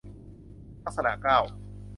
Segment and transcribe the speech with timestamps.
[0.83, 1.37] ลักษณะเก้า